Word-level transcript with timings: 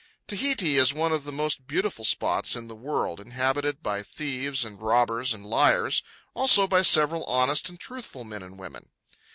Tahiti 0.25 0.77
is 0.79 0.95
one 0.95 1.13
of 1.13 1.25
the 1.25 1.31
most 1.31 1.67
beautiful 1.67 2.03
spots 2.03 2.55
in 2.55 2.67
the 2.67 2.75
world, 2.75 3.19
inhabited 3.19 3.83
by 3.83 4.01
thieves 4.01 4.65
and 4.65 4.81
robbers 4.81 5.31
and 5.31 5.45
liars, 5.45 6.01
also 6.33 6.65
by 6.65 6.81
several 6.81 7.23
honest 7.25 7.69
and 7.69 7.79
truthful 7.79 8.23
men 8.23 8.41
and 8.41 8.57
women. 8.57 8.89